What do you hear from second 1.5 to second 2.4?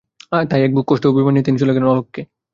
চলে গেলেন অলক্ষ্যে।